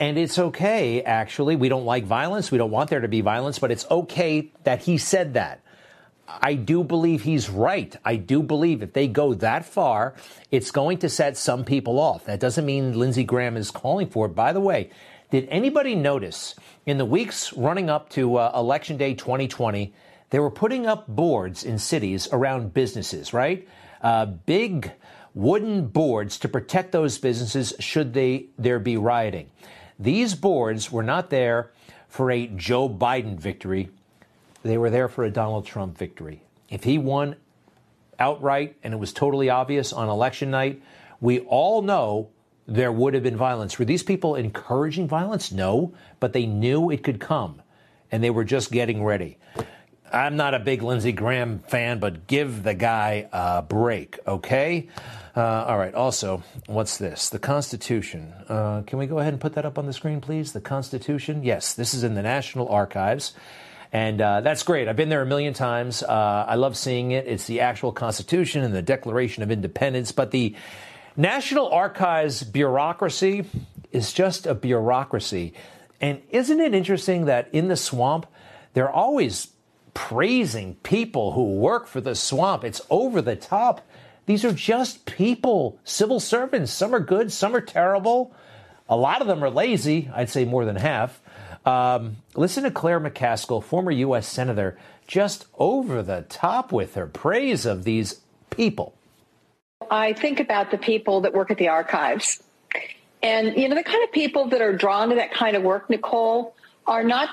[0.00, 1.56] And it's okay, actually.
[1.56, 2.50] We don't like violence.
[2.50, 5.60] We don't want there to be violence, but it's okay that he said that.
[6.28, 7.94] I do believe he's right.
[8.04, 10.14] I do believe if they go that far,
[10.50, 12.26] it's going to set some people off.
[12.26, 14.34] That doesn't mean Lindsey Graham is calling for it.
[14.34, 14.90] By the way,
[15.30, 16.54] did anybody notice
[16.86, 19.94] in the weeks running up to uh, Election Day 2020,
[20.30, 23.66] they were putting up boards in cities around businesses, right?
[24.02, 24.92] Uh, big
[25.34, 29.50] wooden boards to protect those businesses should they there be rioting.
[29.98, 31.70] These boards were not there
[32.08, 33.90] for a Joe Biden victory.
[34.68, 36.42] They were there for a Donald Trump victory.
[36.68, 37.36] If he won
[38.18, 40.82] outright and it was totally obvious on election night,
[41.22, 42.28] we all know
[42.66, 43.78] there would have been violence.
[43.78, 45.50] Were these people encouraging violence?
[45.50, 47.62] No, but they knew it could come
[48.12, 49.38] and they were just getting ready.
[50.12, 54.88] I'm not a big Lindsey Graham fan, but give the guy a break, okay?
[55.34, 55.94] Uh, all right.
[55.94, 57.30] Also, what's this?
[57.30, 58.34] The Constitution.
[58.50, 60.52] Uh, can we go ahead and put that up on the screen, please?
[60.52, 61.42] The Constitution.
[61.42, 63.32] Yes, this is in the National Archives.
[63.92, 64.86] And uh, that's great.
[64.88, 66.02] I've been there a million times.
[66.02, 67.26] Uh, I love seeing it.
[67.26, 70.12] It's the actual Constitution and the Declaration of Independence.
[70.12, 70.54] But the
[71.16, 73.44] National Archives bureaucracy
[73.90, 75.54] is just a bureaucracy.
[76.00, 78.26] And isn't it interesting that in the swamp,
[78.74, 79.48] they're always
[79.94, 82.64] praising people who work for the swamp?
[82.64, 83.80] It's over the top.
[84.26, 86.70] These are just people, civil servants.
[86.70, 88.34] Some are good, some are terrible.
[88.88, 91.20] A lot of them are lazy, I'd say more than half.
[91.64, 94.26] Um, listen to Claire McCaskill, former U.S.
[94.26, 98.94] Senator, just over the top with her praise of these people.
[99.90, 102.42] I think about the people that work at the archives.
[103.22, 105.90] And, you know, the kind of people that are drawn to that kind of work,
[105.90, 106.54] Nicole,
[106.86, 107.30] are not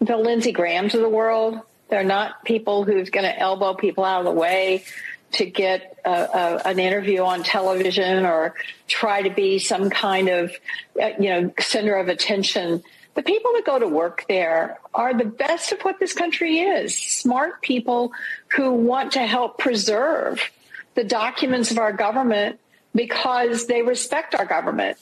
[0.00, 1.60] the Lindsey Grahams of the world.
[1.88, 4.84] They're not people who's going to elbow people out of the way
[5.32, 8.54] to get a, a, an interview on television or
[8.86, 10.52] try to be some kind of,
[11.00, 12.82] uh, you know, center of attention.
[13.14, 16.96] The people that go to work there are the best of what this country is.
[16.96, 18.12] Smart people
[18.48, 20.40] who want to help preserve
[20.94, 22.60] the documents of our government
[22.94, 24.98] because they respect our government.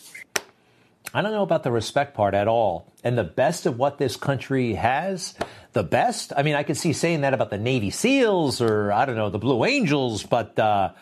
[1.15, 2.93] I don't know about the respect part at all.
[3.05, 5.35] And the best of what this country has,
[5.73, 6.33] the best.
[6.37, 9.31] I mean, I could see saying that about the Navy SEALs or I don't know
[9.31, 10.93] the Blue Angels, but uh,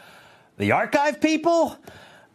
[0.56, 1.76] the archive people.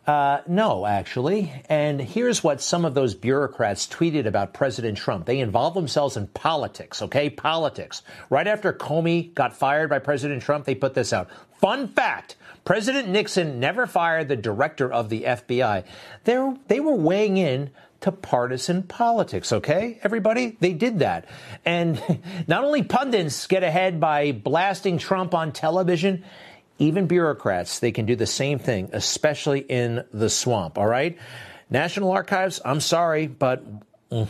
[0.10, 1.54] Uh, no, actually.
[1.70, 5.28] And here's what some of those bureaucrats tweeted about President Trump.
[5.28, 7.30] They involve themselves in politics, okay?
[7.30, 8.02] Politics.
[8.32, 11.30] Right after Comey got fired by President Trump, they put this out.
[11.62, 15.84] Fun fact President Nixon never fired the director of the FBI.
[16.24, 17.70] They're, they were weighing in
[18.02, 20.00] to partisan politics, okay?
[20.02, 21.26] Everybody, they did that.
[21.66, 22.02] And
[22.48, 26.24] not only pundits get ahead by blasting Trump on television,
[26.80, 31.18] even bureaucrats, they can do the same thing, especially in the swamp, all right?
[31.70, 33.64] National Archives, I'm sorry, but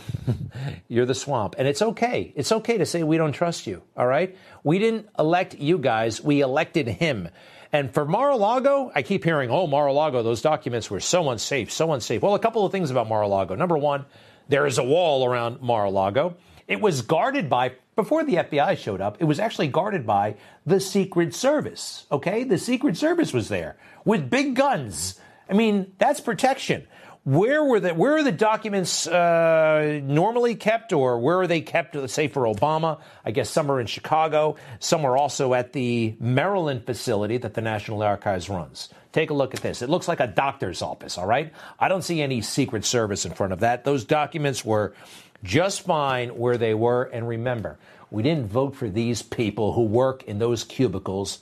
[0.88, 1.54] you're the swamp.
[1.58, 2.32] And it's okay.
[2.36, 4.36] It's okay to say we don't trust you, all right?
[4.62, 7.28] We didn't elect you guys, we elected him.
[7.72, 12.20] And for Mar-a-Lago, I keep hearing, oh, Mar-a-Lago, those documents were so unsafe, so unsafe.
[12.20, 13.54] Well, a couple of things about Mar-a-Lago.
[13.54, 14.06] Number one,
[14.48, 16.36] there is a wall around Mar-a-Lago.
[16.66, 20.80] It was guarded by, before the FBI showed up, it was actually guarded by the
[20.80, 22.06] Secret Service.
[22.10, 22.44] Okay?
[22.44, 25.20] The Secret Service was there with big guns.
[25.50, 26.86] I mean, that's protection.
[27.24, 32.08] Where were the where are the documents uh, normally kept, or where are they kept?
[32.08, 36.86] Say for Obama, I guess some are in Chicago, some are also at the Maryland
[36.86, 38.88] facility that the National Archives runs.
[39.12, 39.82] Take a look at this.
[39.82, 41.18] It looks like a doctor's office.
[41.18, 43.84] All right, I don't see any Secret Service in front of that.
[43.84, 44.94] Those documents were
[45.42, 47.04] just fine where they were.
[47.04, 47.78] And remember,
[48.10, 51.38] we didn't vote for these people who work in those cubicles.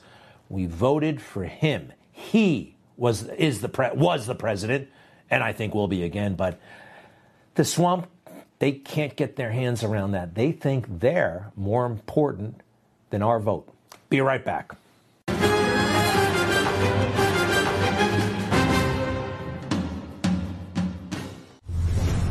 [0.49, 1.93] We voted for him.
[2.13, 4.89] He was is the pre- was the president
[5.31, 6.35] and I think will be again.
[6.35, 6.59] But
[7.55, 8.09] the swamp,
[8.59, 10.35] they can't get their hands around that.
[10.35, 12.63] They think they're more important
[13.11, 13.69] than our vote.
[14.09, 14.75] Be right back.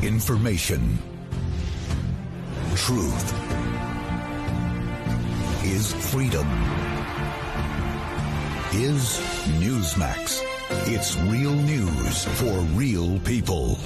[0.02, 1.00] Information.
[2.78, 3.34] Truth
[5.66, 6.48] is freedom.
[8.72, 9.20] Is
[9.60, 10.44] Newsmax.
[10.86, 13.80] It's real news for real people.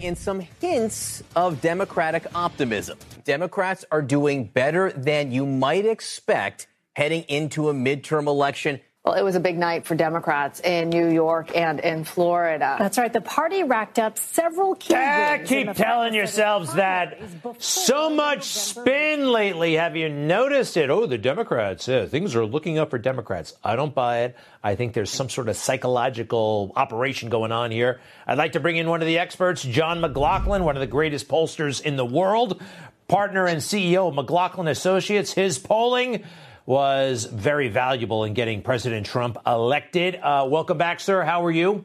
[0.00, 2.98] In some hints of Democratic optimism.
[3.24, 8.80] Democrats are doing better than you might expect heading into a midterm election.
[9.06, 12.74] Well, it was a big night for Democrats in New York and in Florida.
[12.76, 13.12] That's right.
[13.12, 17.16] The party racked up several key Ah, keep telling yourselves that.
[17.58, 19.74] So much spin lately.
[19.74, 20.90] Have you noticed it?
[20.90, 21.86] Oh, the Democrats.
[21.86, 23.54] Yeah, things are looking up for Democrats.
[23.62, 24.36] I don't buy it.
[24.64, 28.00] I think there's some sort of psychological operation going on here.
[28.26, 31.28] I'd like to bring in one of the experts, John McLaughlin, one of the greatest
[31.28, 32.60] pollsters in the world,
[33.06, 35.32] partner and CEO of McLaughlin Associates.
[35.32, 36.24] His polling
[36.66, 40.16] was very valuable in getting President Trump elected.
[40.16, 41.22] Uh, welcome back, sir.
[41.22, 41.84] How are you?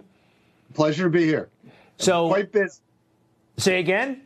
[0.73, 1.49] Pleasure to be here.
[1.97, 2.79] So, I'm quite busy.
[3.57, 4.23] Say again.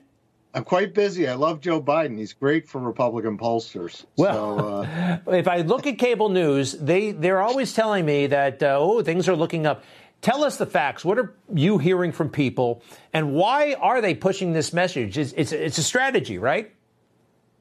[0.53, 1.27] I'm quite busy.
[1.27, 2.17] I love Joe Biden.
[2.17, 4.05] He's great for Republican pollsters.
[4.15, 8.63] Well, so, uh, if I look at cable news, they they're always telling me that
[8.63, 9.83] uh, oh things are looking up.
[10.21, 11.03] Tell us the facts.
[11.03, 15.17] What are you hearing from people, and why are they pushing this message?
[15.17, 16.71] It's it's, it's a strategy, right?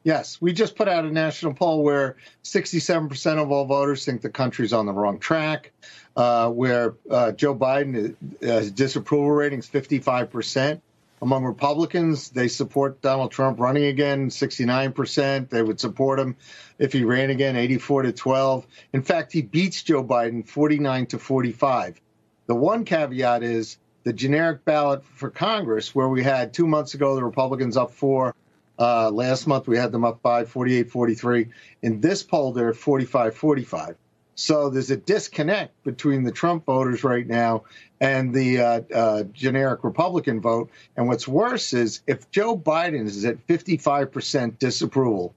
[0.05, 4.29] Yes, we just put out a national poll where 67% of all voters think the
[4.29, 5.73] country's on the wrong track,
[6.15, 8.15] uh, where uh, Joe Biden,
[8.47, 10.83] uh, disapproval rating is 55%.
[11.23, 15.49] Among Republicans, they support Donald Trump running again, 69%.
[15.49, 16.37] They would support him
[16.79, 18.67] if he ran again, 84 to 12.
[18.93, 21.99] In fact, he beats Joe Biden 49 to 45.
[22.47, 27.15] The one caveat is the generic ballot for Congress, where we had two months ago
[27.15, 28.35] the Republicans up four,
[28.79, 31.47] uh, last month, we had them up by 48 43.
[31.83, 33.97] In this poll, they're at 45 45.
[34.37, 37.65] So there's a disconnect between the Trump voters right now
[38.01, 40.71] and the uh, uh, generic Republican vote.
[40.97, 45.35] And what's worse is if Joe Biden is at 55% disapproval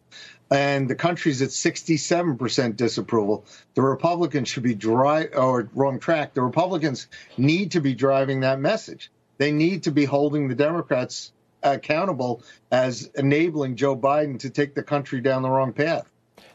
[0.49, 3.45] and the country's at 67% disapproval,
[3.75, 6.33] the Republicans should be dry or wrong track.
[6.33, 9.11] The Republicans need to be driving that message.
[9.37, 11.31] They need to be holding the Democrats
[11.63, 16.07] accountable as enabling Joe Biden to take the country down the wrong path.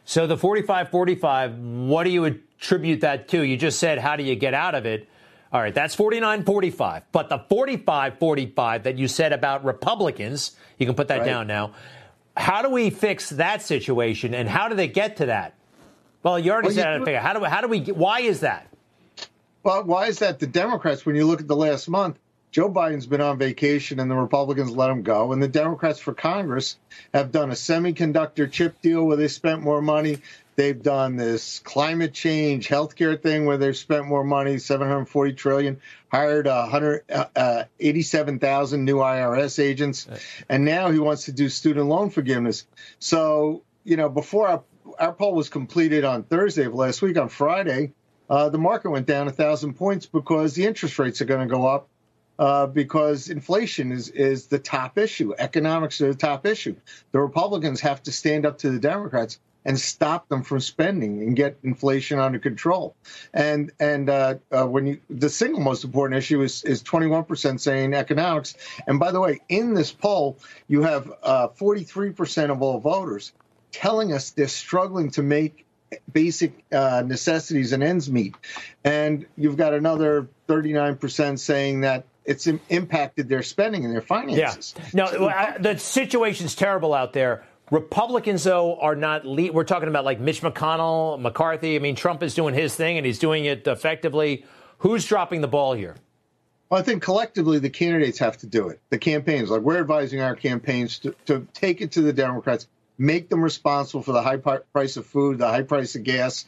[0.04, 3.42] So the 45 45, what do you attribute that to?
[3.42, 5.08] You just said, how do you get out of it?
[5.52, 7.02] All right, that's 49 45.
[7.12, 11.26] But the 45 45 that you said about Republicans, you can put that Right.
[11.26, 11.74] down now.
[12.36, 15.54] How do we fix that situation, and how do they get to that?
[16.22, 17.20] Well, you already Well, said you how to figure.
[17.20, 17.46] How do we?
[17.48, 17.80] How do we?
[17.80, 18.68] Get, why is that?
[19.62, 20.38] Well, why is that?
[20.38, 22.18] The Democrats, when you look at the last month,
[22.52, 25.32] Joe Biden's been on vacation and the Republicans let him go.
[25.32, 26.76] And the Democrats for Congress
[27.14, 30.18] have done a semiconductor chip deal where they spent more money.
[30.54, 36.44] They've done this climate change healthcare thing where they've spent more money, 740 trillion, hired
[36.44, 40.06] 187,000 uh, new IRS agents.
[40.50, 42.66] And now he wants to do student loan forgiveness.
[42.98, 44.62] So, you know, before our,
[44.98, 47.92] our poll was completed on Thursday of last week, on Friday,
[48.28, 51.54] uh, the market went down a thousand points because the interest rates are going to
[51.54, 51.88] go up
[52.42, 55.32] uh, because inflation is is the top issue.
[55.38, 56.74] Economics are the top issue.
[57.12, 61.36] The Republicans have to stand up to the Democrats and stop them from spending and
[61.36, 62.96] get inflation under control.
[63.32, 67.94] And and uh, uh, when you the single most important issue is is 21% saying
[67.94, 68.56] economics.
[68.88, 73.32] And by the way, in this poll, you have 43% of all voters
[73.70, 75.64] telling us they're struggling to make
[76.12, 78.34] basic uh, necessities and ends meet.
[78.82, 84.74] And you've got another 39% saying that it's impacted their spending and their finances.
[84.76, 84.90] Yeah.
[84.94, 87.44] No, I, the situation's terrible out there.
[87.70, 89.24] Republicans, though, are not.
[89.24, 91.76] Le- we're talking about like Mitch McConnell, McCarthy.
[91.76, 94.44] I mean, Trump is doing his thing and he's doing it effectively.
[94.78, 95.96] Who's dropping the ball here?
[96.68, 98.80] Well, I think collectively the candidates have to do it.
[98.90, 102.66] The campaigns, like we're advising our campaigns to, to take it to the Democrats,
[102.98, 106.44] make them responsible for the high price of food, the high price of gas.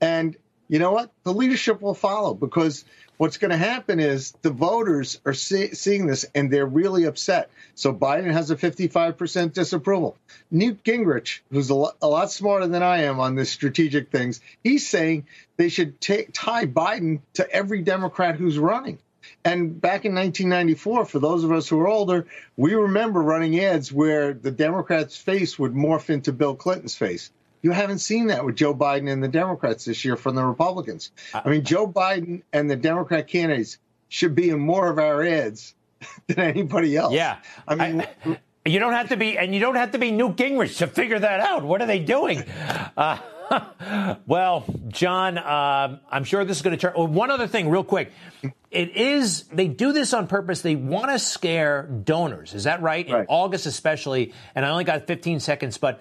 [0.00, 0.36] And
[0.68, 1.12] you know what?
[1.24, 2.84] The leadership will follow because
[3.16, 7.50] what's going to happen is the voters are see- seeing this and they're really upset.
[7.74, 10.16] So Biden has a 55% disapproval.
[10.50, 14.40] Newt Gingrich, who's a lot, a lot smarter than I am on this strategic things,
[14.62, 15.26] he's saying
[15.56, 18.98] they should t- tie Biden to every Democrat who's running.
[19.44, 22.26] And back in 1994, for those of us who are older,
[22.56, 27.30] we remember running ads where the Democrats' face would morph into Bill Clinton's face.
[27.66, 31.10] You haven't seen that with Joe Biden and the Democrats this year from the Republicans.
[31.34, 35.74] I mean, Joe Biden and the Democrat candidates should be in more of our ads
[36.28, 37.12] than anybody else.
[37.12, 37.38] Yeah.
[37.66, 40.36] I mean, I, you don't have to be, and you don't have to be Newt
[40.36, 41.64] Gingrich to figure that out.
[41.64, 42.44] What are they doing?
[42.96, 43.18] Uh,
[44.26, 46.92] well, John, uh, I'm sure this is going to turn.
[46.96, 48.12] Oh, one other thing, real quick.
[48.70, 50.62] It is, they do this on purpose.
[50.62, 52.54] They want to scare donors.
[52.54, 53.08] Is that right?
[53.08, 53.20] right?
[53.20, 54.32] In August, especially.
[54.54, 56.00] And I only got 15 seconds, but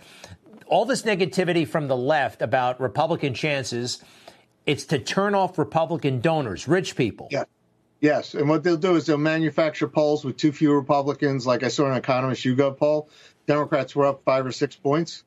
[0.67, 4.03] all this negativity from the left about Republican chances,
[4.65, 7.27] it's to turn off Republican donors, rich people.
[7.31, 7.45] Yeah.
[8.01, 11.47] Yes, and what they'll do is they'll manufacture polls with too few Republicans.
[11.47, 13.09] Like I saw an Economist YouGov poll,
[13.47, 15.23] Democrats were up five or six points,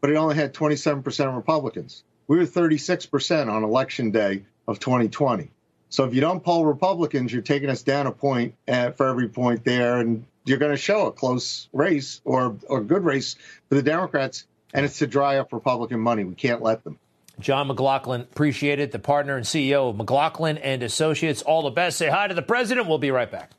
[0.00, 2.02] but it only had 27% Republicans.
[2.26, 5.50] We were 36% on election day of 2020.
[5.90, 9.64] So if you don't poll Republicans, you're taking us down a point for every point
[9.64, 13.36] there, and you're going to show a close race or a good race
[13.68, 16.24] for the Democrats, and it's to dry up Republican money.
[16.24, 16.98] We can't let them.
[17.40, 18.90] John McLaughlin, appreciate it.
[18.90, 21.42] The partner and CEO of McLaughlin and Associates.
[21.42, 21.96] All the best.
[21.96, 22.88] Say hi to the president.
[22.88, 23.52] We'll be right back.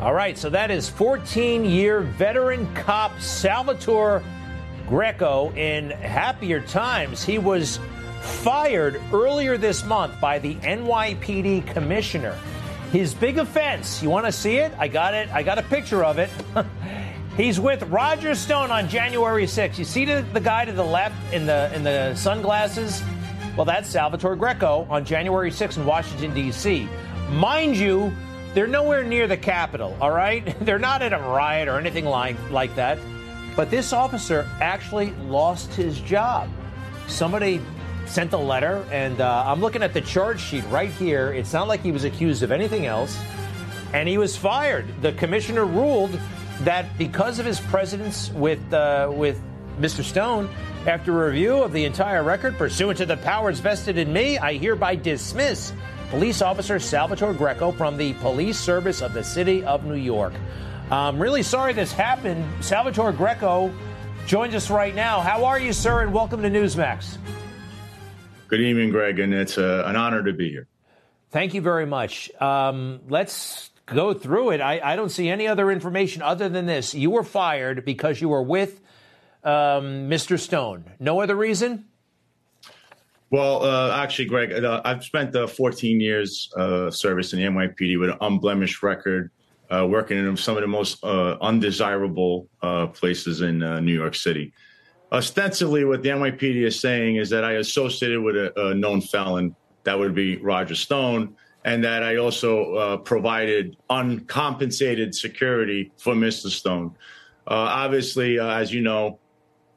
[0.00, 4.22] All right, so that is 14 year veteran cop Salvatore
[4.88, 7.22] Greco in happier times.
[7.22, 7.78] He was
[8.20, 12.38] fired earlier this month by the NYPD commissioner.
[12.92, 14.72] His big offense, you want to see it?
[14.78, 15.28] I got it.
[15.30, 16.30] I got a picture of it.
[17.36, 19.78] He's with Roger Stone on January 6th.
[19.78, 23.02] You see the, guy to the left in the in the sunglasses?
[23.56, 26.88] Well, that's Salvatore Greco on January 6th in Washington D.C.
[27.30, 28.12] Mind you,
[28.54, 30.58] they're nowhere near the Capitol, all right?
[30.64, 32.98] They're not in a riot or anything like, like that.
[33.54, 36.48] But this officer actually lost his job.
[37.06, 37.60] Somebody
[38.10, 41.32] sent a letter, and uh, I'm looking at the charge sheet right here.
[41.32, 43.16] It's not like he was accused of anything else,
[43.92, 44.86] and he was fired.
[45.00, 46.18] The commissioner ruled
[46.62, 49.40] that because of his presence with uh, with
[49.78, 50.02] Mr.
[50.02, 50.50] Stone,
[50.88, 54.54] after a review of the entire record pursuant to the powers vested in me, I
[54.54, 55.72] hereby dismiss
[56.10, 60.32] police officer Salvatore Greco from the police service of the city of New York.
[60.90, 62.44] I'm really sorry this happened.
[62.64, 63.72] Salvatore Greco
[64.26, 65.20] joins us right now.
[65.20, 66.02] How are you, sir?
[66.02, 67.16] And welcome to Newsmax.
[68.50, 70.66] Good evening, Greg, and it's uh, an honor to be here.
[71.30, 72.28] Thank you very much.
[72.40, 74.60] Um, let's go through it.
[74.60, 76.92] I, I, don't see any other information other than this.
[76.92, 78.80] You were fired because you were with
[79.44, 80.36] um, Mr.
[80.36, 80.82] Stone.
[80.98, 81.84] No other reason?
[83.30, 88.00] Well, uh, actually, Greg, uh, I've spent uh, 14 years uh, service in the NYPD
[88.00, 89.30] with an unblemished record,
[89.70, 92.48] uh, working in some of the most uh, undesirable
[92.94, 94.52] places in New York City.
[95.12, 99.56] Ostensibly, what the NYPD is saying is that I associated with a, a known felon
[99.84, 101.34] that would be Roger Stone,
[101.64, 106.48] and that I also uh, provided uncompensated security for Mr.
[106.48, 106.94] Stone.
[107.46, 109.18] Uh, obviously, uh, as you know,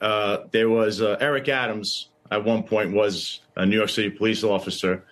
[0.01, 4.43] uh, there was uh, Eric Adams at one point was a New York City police
[4.43, 5.05] officer,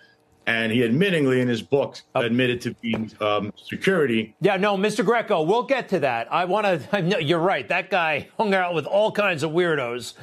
[0.46, 4.34] and he admittingly in his book admitted to being um, security.
[4.40, 5.04] Yeah, no, Mr.
[5.04, 6.32] Greco, we'll get to that.
[6.32, 7.22] I want to.
[7.22, 7.66] You're right.
[7.68, 10.14] That guy hung out with all kinds of weirdos.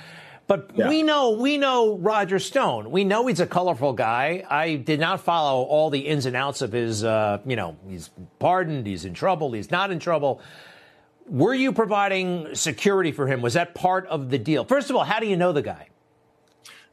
[0.47, 0.89] But Yeah.
[0.89, 2.89] we know we know Roger Stone.
[2.89, 4.43] We know he's a colorful guy.
[4.49, 7.03] I did not follow all the ins and outs of his.
[7.03, 8.09] Uh, you know, he's
[8.39, 8.87] pardoned.
[8.87, 9.51] He's in trouble.
[9.51, 10.41] He's not in trouble.
[11.27, 13.43] Were you providing security for him?
[13.43, 14.63] Was that part of the deal?
[14.65, 15.88] First of all, how do you know the guy?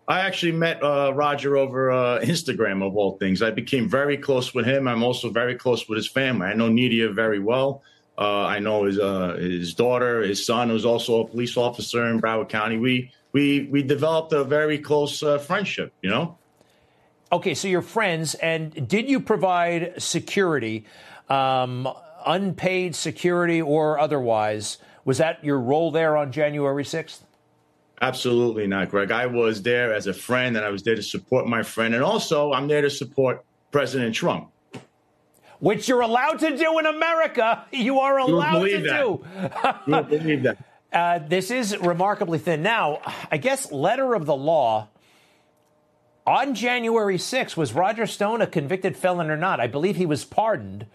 [0.09, 3.43] I actually met uh, Roger over uh, Instagram, of all things.
[3.43, 4.87] I became very close with him.
[4.87, 6.47] I'm also very close with his family.
[6.47, 7.83] I know Nydia very well.
[8.19, 12.21] Uh, I know his uh, his daughter, his son, who's also a police officer in
[12.21, 12.79] Broward County.
[12.79, 15.93] We we we developed a very close uh, friendship.
[16.03, 16.39] You know.
[17.33, 20.87] Okay, so you're friends, and did you provide security,
[21.29, 21.89] um,
[22.25, 24.79] unpaid security or otherwise?
[25.05, 27.19] Was that your role there on January 6th?
[28.01, 29.11] Absolutely not, Greg.
[29.11, 32.05] I was there as a friend, and I was there to support my friend, and
[32.05, 34.51] also I'm there to support President Trump.
[35.61, 37.65] Which you're allowed to do in America.
[37.73, 39.01] You are You allowed to that.
[39.01, 39.25] do.
[39.97, 40.59] You believe that.
[40.93, 42.63] Uh, this is remarkably thin.
[42.63, 44.89] Now, I guess letter of the law.
[46.27, 49.61] On January 6th, was Roger Stone a convicted felon or not?
[49.61, 50.87] I believe he was pardoned.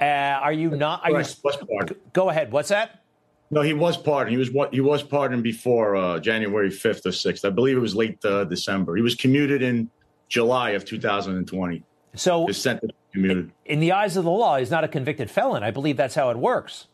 [0.00, 1.02] Uh, are you not?
[1.04, 1.96] Are you, Was pardoned.
[2.12, 2.52] go ahead.
[2.52, 3.02] What's that?
[3.50, 4.32] No, he was pardoned.
[4.32, 7.44] He was wa- he was pardoned before uh, January fifth or sixth.
[7.44, 8.94] I believe it was late uh, December.
[8.94, 9.90] He was commuted in
[10.28, 11.82] July of 2020.
[12.14, 13.50] So his sentence commuted.
[13.64, 15.62] In the eyes of the law, he's not a convicted felon.
[15.62, 16.86] I believe that's how it works.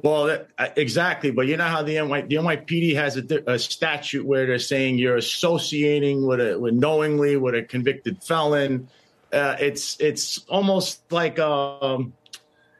[0.00, 1.30] Well, that, uh, exactly.
[1.30, 4.98] But you know how the NY, the NYPD has a, a statute where they're saying
[4.98, 8.88] you're associating with a with knowingly with a convicted felon.
[9.32, 12.12] Uh, it's it's almost like um,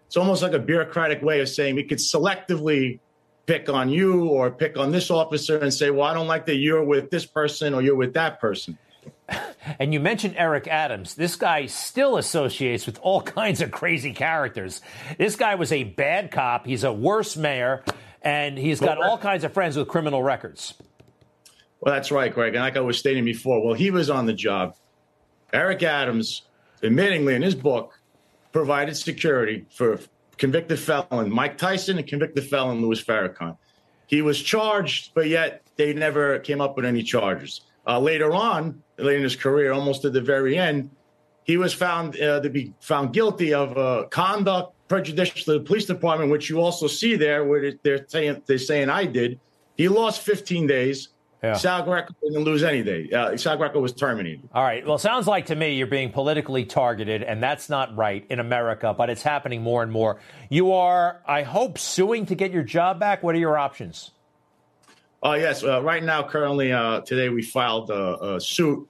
[0.09, 2.99] it's almost like a bureaucratic way of saying we could selectively
[3.45, 6.57] pick on you or pick on this officer and say, well, I don't like that
[6.57, 8.79] you're with this person or you're with that person.
[9.79, 11.15] And you mentioned Eric Adams.
[11.15, 14.81] This guy still associates with all kinds of crazy characters.
[15.19, 16.65] This guy was a bad cop.
[16.65, 17.85] He's a worse mayor,
[18.23, 20.73] and he's got all kinds of friends with criminal records.
[21.81, 22.55] Well, that's right, Greg.
[22.55, 24.75] And like I was stating before, well, he was on the job.
[25.53, 26.43] Eric Adams,
[26.83, 27.98] admittingly in his book,
[28.53, 30.01] provided security for
[30.37, 33.57] convicted felon Mike Tyson and convicted felon Louis Farrakhan.
[34.07, 37.63] He was charged, but yet they never came up with any charges.
[37.87, 40.91] Uh, later on, later in his career, almost at the very end,
[41.45, 45.87] he was found uh, to be found guilty of uh, conduct prejudicial to the police
[45.87, 49.39] department, which you also see there, where they're saying they're saying I did.
[49.77, 51.09] He lost 15 days.
[51.43, 51.55] Yeah.
[51.55, 53.11] Sal Greco didn't lose any day.
[53.11, 54.49] Uh, Sal Greco was terminated.
[54.53, 54.85] All right.
[54.85, 58.93] Well, sounds like to me you're being politically targeted, and that's not right in America,
[58.93, 60.19] but it's happening more and more.
[60.49, 63.23] You are, I hope, suing to get your job back.
[63.23, 64.11] What are your options?
[65.23, 68.89] Oh yes, uh, right now, currently, uh, today we filed a, a suit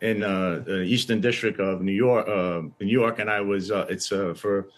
[0.00, 3.86] in uh, the Eastern District of New York, uh, New York, and I was uh,
[3.88, 4.68] it's uh, for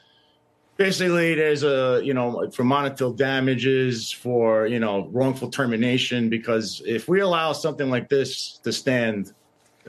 [0.78, 7.06] basically there's a you know for monetary damages for you know wrongful termination because if
[7.08, 9.34] we allow something like this to stand,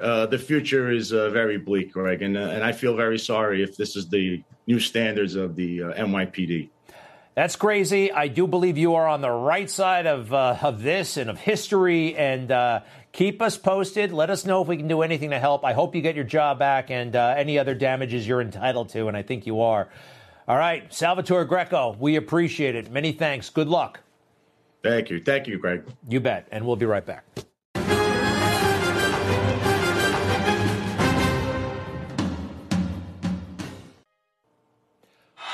[0.02, 3.64] uh, the future is uh, very bleak, Greg, and uh, and I feel very sorry
[3.64, 6.70] if this is the new standards of the uh, NYPD.
[7.36, 8.12] That's crazy.
[8.12, 11.40] I do believe you are on the right side of uh, of this and of
[11.40, 12.18] history.
[12.18, 12.82] And uh,
[13.14, 14.12] keep us posted.
[14.12, 15.64] Let us know if we can do anything to help.
[15.64, 19.16] I hope you get your job back and any other damages you're entitled to, and
[19.16, 19.88] I think you are.
[20.50, 22.90] All right, Salvatore Greco, we appreciate it.
[22.90, 23.52] Many thanks.
[23.52, 24.00] Good luck.
[24.82, 25.22] Thank you.
[25.24, 25.84] Thank you, Greg.
[26.08, 26.48] You bet.
[26.52, 27.24] And we'll be right back.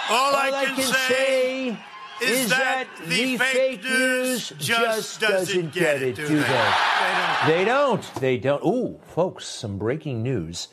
[0.07, 1.77] All, I, can, say,
[2.21, 6.73] is that the fake news just doesn't get it, do they?
[7.47, 8.15] They don't.
[8.21, 8.63] They don't.
[8.63, 10.69] Ooh, folks, some breaking news.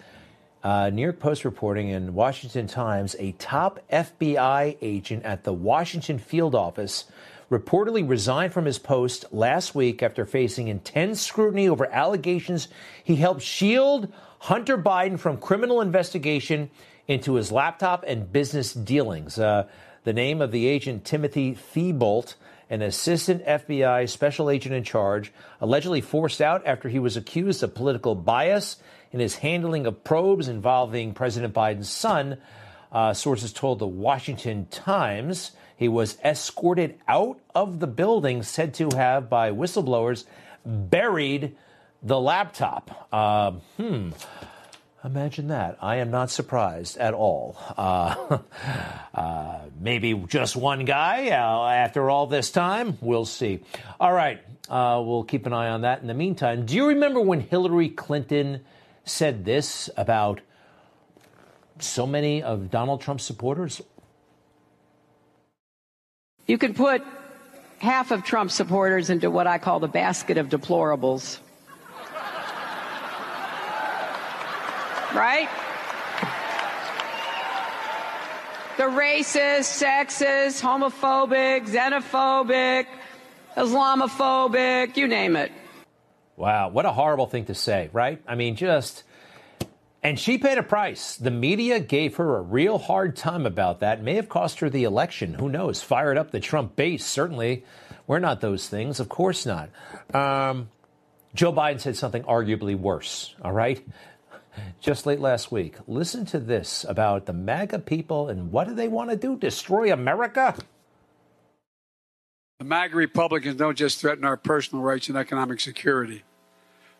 [0.62, 6.20] Uh, New York Post reporting in Washington Times a top FBI agent at the Washington
[6.20, 7.06] field office
[7.50, 12.68] reportedly resigned from his post last week after facing intense scrutiny over allegations
[13.02, 16.70] he helped shield Hunter Biden from criminal investigation
[17.08, 19.38] into his laptop and business dealings.
[19.38, 19.66] Uh,
[20.04, 22.34] the name of the agent, Timothy Thibault,
[22.70, 27.74] an assistant FBI special agent in charge, allegedly forced out after he was accused of
[27.74, 28.76] political bias
[29.12, 32.38] in his handling of probes involving President Biden's son.
[32.90, 38.90] Uh, sources told the Washington Times he was escorted out of the building, said to
[38.94, 40.24] have, by whistleblowers,
[40.64, 41.56] buried
[42.02, 43.08] the laptop.
[43.12, 44.10] Uh, hmm.
[45.04, 45.78] Imagine that.
[45.82, 47.56] I am not surprised at all.
[47.76, 48.38] Uh,
[49.14, 52.98] uh, maybe just one guy uh, after all this time.
[53.00, 53.60] We'll see.
[53.98, 54.40] All right.
[54.68, 56.00] Uh, we'll keep an eye on that.
[56.02, 58.60] In the meantime, do you remember when Hillary Clinton
[59.04, 60.40] said this about
[61.78, 63.82] so many of Donald Trump's supporters?
[66.46, 67.02] You could put
[67.78, 71.38] half of Trump's supporters into what I call the basket of deplorables.
[75.14, 75.48] right?
[78.76, 82.86] The racist, sexist, homophobic, xenophobic,
[83.56, 85.52] Islamophobic, you name it.
[86.36, 88.22] Wow, what a horrible thing to say, right?
[88.26, 89.04] I mean, just.
[90.04, 91.16] And she paid a price.
[91.16, 94.02] The media gave her a real hard time about that.
[94.02, 95.34] May have cost her the election.
[95.34, 95.80] Who knows?
[95.80, 97.04] Fired up the Trump base.
[97.06, 97.64] Certainly,
[98.08, 98.98] we're not those things.
[98.98, 99.70] Of course not.
[100.12, 100.70] Um,
[101.34, 103.80] Joe Biden said something arguably worse, all right?
[104.80, 105.76] Just late last week.
[105.86, 109.36] Listen to this about the MAGA people and what do they want to do?
[109.36, 110.54] Destroy America?
[112.62, 116.22] The MAGA Republicans don't just threaten our personal rights and economic security,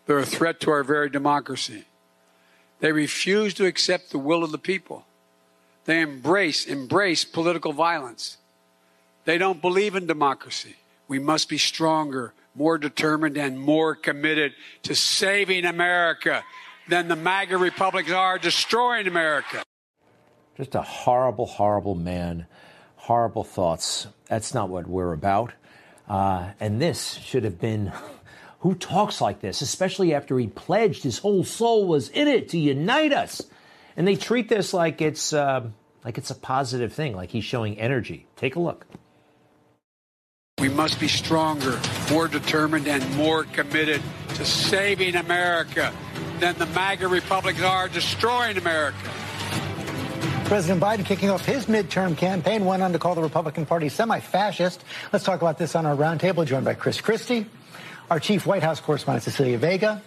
[0.06, 1.84] they're a threat to our very democracy.
[2.80, 5.06] They refuse to accept the will of the people.
[5.84, 8.38] They embrace, embrace political violence.
[9.24, 10.74] They don't believe in democracy.
[11.06, 16.42] We must be stronger, more determined, and more committed to saving America
[16.88, 19.62] than the MAGA Republicans are destroying America.
[20.56, 22.46] Just a horrible, horrible man.
[22.96, 24.08] Horrible thoughts.
[24.32, 25.52] That's not what we're about.
[26.08, 27.92] Uh, and this should have been
[28.60, 32.58] who talks like this, especially after he pledged his whole soul was in it to
[32.58, 33.42] unite us.
[33.94, 35.68] And they treat this like it's uh,
[36.02, 38.24] like it's a positive thing, like he's showing energy.
[38.36, 38.86] Take a look.
[40.60, 41.78] We must be stronger,
[42.10, 44.00] more determined, and more committed
[44.36, 45.92] to saving America
[46.38, 49.10] than the MAGA Republicans are destroying America.
[50.44, 54.84] President Biden kicking off his midterm campaign went on to call the Republican Party semi-fascist.
[55.12, 57.46] Let's talk about this on our roundtable, joined by Chris Christie,
[58.10, 60.02] our chief White House correspondent Cecilia Vega,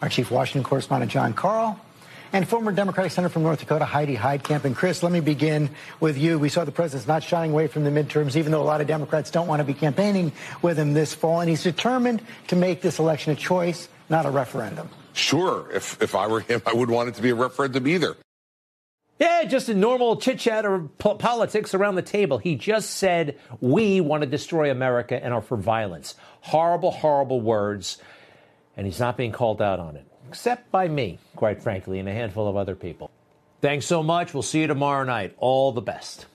[0.00, 1.80] our chief Washington correspondent Jon Karl,
[2.32, 4.64] and former Democratic Senator from North Dakota Heidi Heitkamp.
[4.64, 5.68] And Chris, let me begin
[5.98, 6.38] with you.
[6.38, 8.86] We saw the president's not shying away from the midterms, even though a lot of
[8.86, 12.82] Democrats don't want to be campaigning with him this fall, and he's determined to make
[12.82, 14.88] this election a choice, not a referendum.
[15.12, 18.16] Sure, if if I were him, I would want it to be a referendum either.
[19.22, 22.38] Yeah, just a normal chit chat or po- politics around the table.
[22.38, 26.16] He just said, We want to destroy America and are for violence.
[26.40, 27.98] Horrible, horrible words.
[28.76, 32.12] And he's not being called out on it, except by me, quite frankly, and a
[32.12, 33.12] handful of other people.
[33.60, 34.34] Thanks so much.
[34.34, 35.36] We'll see you tomorrow night.
[35.38, 36.26] All the best.